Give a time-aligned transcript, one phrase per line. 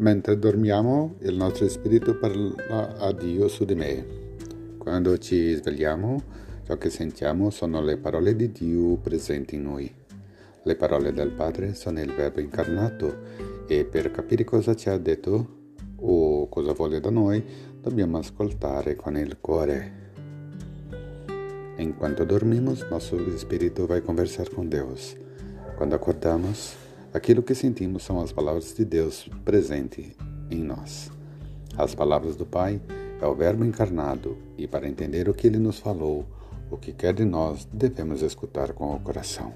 [0.00, 4.06] Mentre dormiamo, il nostro spirito parla a Dio su di me.
[4.78, 6.22] Quando ci svegliamo,
[6.64, 9.94] ciò che sentiamo sono le parole di Dio presenti in noi.
[10.62, 13.14] Le parole del Padre sono il Verbo incarnato
[13.66, 15.58] e per capire cosa ci ha detto
[15.96, 17.44] o cosa vuole da noi,
[17.78, 19.92] dobbiamo ascoltare con il cuore.
[21.76, 25.14] Enquanto dormimos, nosso espírito vai conversar com Deus.
[25.76, 30.16] Quando acordamos, aquilo que sentimos são as palavras de Deus presente
[30.50, 31.10] em nós.
[31.76, 32.80] As palavras do Pai
[33.20, 36.26] é o Verbo encarnado, e para entender o que ele nos falou,
[36.70, 39.52] o que quer de nós, devemos escutar com o coração.